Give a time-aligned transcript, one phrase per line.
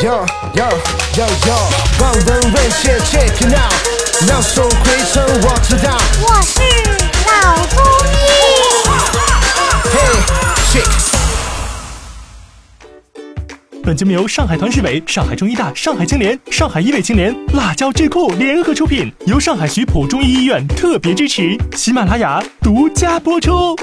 [0.00, 0.62] Yo yo
[1.16, 1.58] yo yo，
[2.00, 3.74] 望闻问切 check it out，
[4.28, 5.98] 妙手回春我知道。
[6.22, 6.60] 我是
[7.26, 8.16] 老中医。
[13.82, 23.74] 本节目由上海团市委、上海中医大、上海青联、上海医卫青联、辣椒智库联合出品，由上海徐浦中医医院特别支持，喜马拉雅独家播出。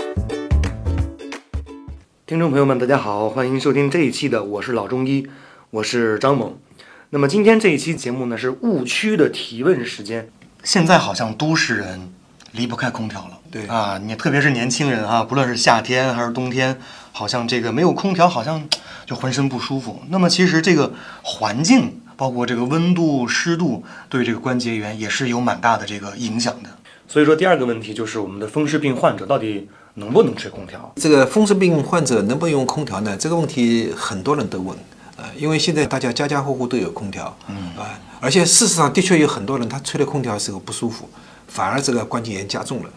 [2.26, 5.22] 听众朋友们，大家好，欢迎收听这一期的《我是老中医》，
[5.76, 6.56] 我是张猛。
[7.10, 10.30] 那么今天这一期节目呢是误区的提问时间。
[10.64, 12.14] 现在好像都市人
[12.54, 16.80] 离不开空调了，对啊，你特别是年轻人啊，不论是夏天还是冬天，
[17.12, 18.66] 好像这个没有空调，好像
[19.06, 20.00] 就浑身不舒服。
[20.08, 20.94] 那么其实这个
[21.24, 26.70] 环境，包括这个温度、湿度，对这个关节炎也是有蛮大的这个影响的。
[27.06, 30.94] 所以说，第二个问题就是我们的风湿病患者到底能不能吹空调？
[30.96, 33.18] 这个风湿病患者能不能用空调呢？
[33.18, 34.74] 这个问题很多人都问，
[35.26, 41.10] 呃，因为现在大家家家户户都有空调，嗯啊、而且事实上的确有很多人他吹了空调的时候不舒服，
[41.48, 42.90] 反而这个关节炎加重了，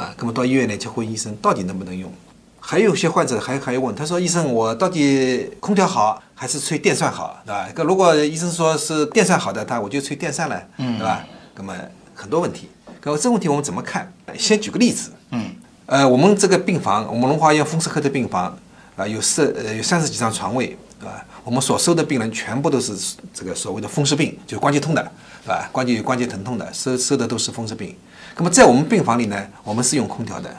[0.00, 2.10] 啊，那么到医院来去问医生到底能不能用？
[2.58, 7.68] 还有些患者还还要问，他说医生，我到底空调好还是吹电扇好，对吧？
[7.84, 11.24] 如果医生说是电扇好的，他我就吹电扇了，嗯，对吧？
[11.56, 11.74] 那么
[12.14, 12.68] 很多问题，
[13.04, 14.12] 那么这个问题我们怎么看？
[14.36, 15.50] 先举个例子，嗯，
[15.86, 18.58] 呃，我们这个病房，我们龙华医院风湿科的病房
[18.96, 21.24] 啊、有四呃有三十几张床位，对吧？
[21.44, 22.96] 我们所收的病人全部都是
[23.32, 25.12] 这个所谓的风湿病，就是关节痛的，
[25.44, 25.68] 对吧？
[25.70, 27.94] 关节有关节疼痛的，收收的都是风湿病。
[28.36, 30.50] 那么在我们病房里呢，我们是用空调的，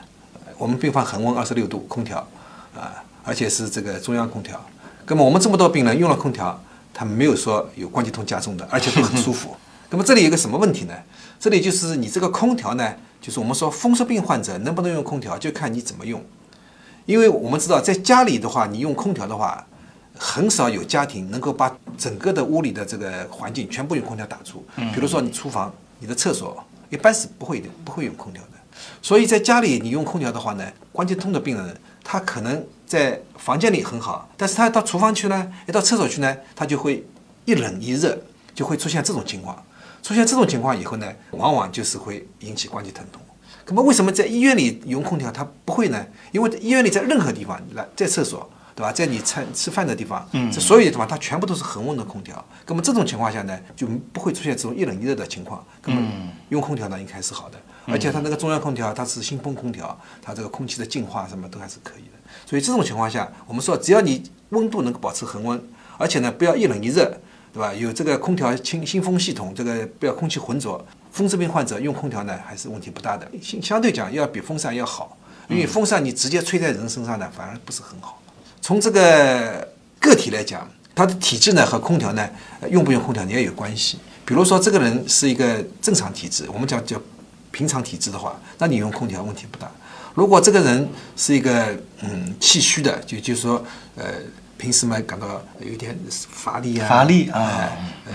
[0.58, 2.20] 我们病房恒温二十六度，空调
[2.76, 4.64] 啊、而且是这个中央空调。
[5.08, 6.62] 那么我们这么多病人用了空调，
[6.94, 9.56] 他没有说有关节痛加重的，而且都很舒服。
[9.90, 10.94] 那么这里有个什么问题呢？
[11.40, 16.24] 这里就是你这个空调呢，就是我们说风湿病患者能不能用空调，就看你怎么用。
[17.08, 19.66] 因为我们知道，在家里的话，你用空调的话，
[20.20, 24.64] 很少有家庭能够把整个的屋里的这个环境全部用空调打出。
[24.94, 28.50] 比如说你厨房、你的厕所，一般是不会的，不会用空调的。
[29.02, 37.06] 所以在家里你用空调的话呢，关节痛的病人他可能在房间里很好，但是他到厨房去呢，一到厕所去呢，他就会
[37.46, 38.18] 一冷一热，
[38.54, 39.64] 就会出现这种情况。
[40.04, 43.22] 出现这种情况以后呢，往往就是会引起关节疼痛。
[43.68, 46.06] 那么为什么在医院里用空调它不会呢？
[46.32, 48.92] 因为医院里在任何地方，来在厕所，对吧？
[48.92, 52.44] 在你餐吃饭的地方，嗯，这所有的地方它全部都是恒温的空调。
[52.66, 55.62] 那么这种情况下呢，就不会出现这种一冷一热的情况。
[55.86, 56.02] 那么
[56.50, 62.18] 用空调呢，应该是好的，而且它那个中央空调它是新风空调，它这个空气的净化什么都还是可以的。
[62.46, 65.62] 所以这种情况下，我们说只要你温度能够保持恒温，
[65.98, 67.18] 而且呢不要一冷一热，
[67.52, 67.74] 对吧？
[67.74, 70.86] 有这个空调清新风系统，这个不要空气浑浊。
[71.12, 75.18] 风湿病患者用空调呢，还是问题不大的，相相对讲要比风扇要好，
[75.50, 78.22] 因为风扇你直接吹在人身上呢，反而不是很好。
[78.62, 79.68] 从这个
[80.00, 82.30] 个体来讲，他的体质呢和空调呢，
[82.60, 83.98] 呃用不用空调也有关系。
[84.26, 87.02] 比如说这个人是一个正常体质，我们讲叫
[87.52, 89.72] 平常体质的话，那你用空调问题不大。
[90.14, 93.64] 如果这个人是一个嗯气虚的，就就是说
[93.96, 94.06] 呃
[94.58, 98.14] 平时嘛感到有点乏力啊，乏力啊哎呃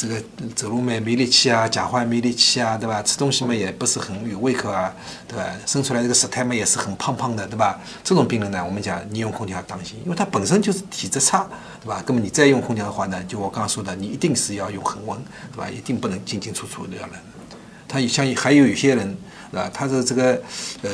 [0.00, 0.16] 这个
[0.56, 3.02] 走路嘛没力气啊，讲话没力气啊，对吧？
[3.02, 4.90] 吃东西嘛也不是很有胃口啊，
[5.28, 5.44] 对吧？
[5.66, 7.78] 生出来这个舌苔嘛也是很胖胖的，对吧？
[8.02, 11.46] 这种病人呢，我们讲你用空调要当心，因为他本身就是体质差，
[11.82, 12.02] 对吧？
[12.06, 15.18] 那么你再用空调的话呢，就我刚刚说的，你一定是要用恒温，
[15.52, 15.68] 对吧？
[15.68, 17.12] 一定不能进进出出的要冷。
[17.86, 19.14] 他像还有有些人
[19.52, 20.40] 啊，他的这个
[20.80, 20.90] 呃，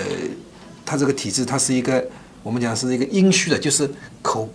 [0.85, 2.05] 他这个体质，他是一个
[2.43, 3.89] 我们讲是一个阴虚的，就是
[4.21, 4.53] 口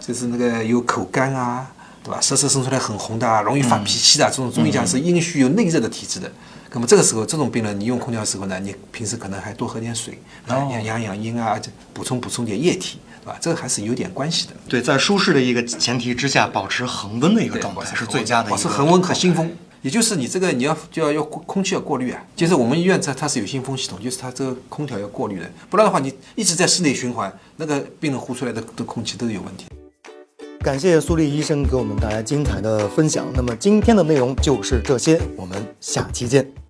[0.00, 1.70] 就是那个有口干啊，
[2.04, 2.20] 对吧？
[2.20, 6.30] 舌头伸出来很红的啊，容易发脾气的，这种中医讲是阴虚有内热的体质的。
[6.74, 11.60] 那么这个时候，这种病人你用空调的时候呢，你平时可能还多喝点水，啊，养养养阴啊，
[11.92, 13.36] 补充补充点液体，对吧？
[13.40, 14.54] 这个还是有点关系的。
[14.66, 19.52] 对，在舒适的一个前提之下，保持恒温的一个状态是最佳的保持恒温和新风。
[19.82, 29.66] 也就是你这个你要就要要空空气要过滤啊，就是我们医院它它是有新风系统，就是它这个空调要过滤的，不然的话你一直在室内循环，那个病人呼出来的的空气都有问题。
[30.62, 33.26] 感谢苏丽医生给我们带来精彩的分享。
[33.34, 36.61] 那么今天的内容就是这些，我们下期见。